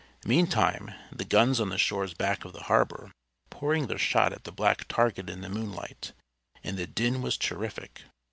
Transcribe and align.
Meantime 0.25 0.95
the 1.11 1.23
guns 1.23 1.59
on 1.61 1.69
the 1.69 1.77
shores 1.77 2.15
back 2.15 2.43
of 2.43 2.53
the 2.53 2.61
harbor 2.63 3.03
were 3.13 3.51
pouring 3.51 3.85
their 3.85 3.99
shot 3.99 4.33
at 4.33 4.45
the 4.45 4.51
black 4.51 4.87
target 4.87 5.29
in 5.29 5.41
the 5.41 5.47
moonlight, 5.47 6.11
and 6.63 6.75
the 6.75 6.87
din 6.87 7.21
was 7.21 7.37
terrific. 7.37 8.01